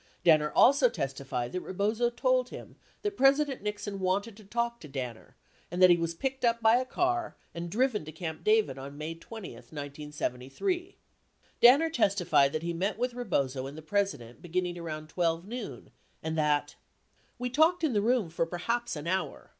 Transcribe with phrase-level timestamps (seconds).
[0.23, 4.87] Danner also testified that Rebozo told him that Presi dent Nixon wanted to talk to
[4.87, 5.35] Danner,
[5.69, 8.97] and that he was picked up by a car and driven to Camp David on
[8.97, 10.79] May 20, 1973.
[10.79, 10.97] 70
[11.61, 15.91] Danner testified that he met with Rebozo and the President beginning around 12 noon,
[16.23, 16.77] and that:
[17.37, 19.49] we talked in the room for perhaps an hour.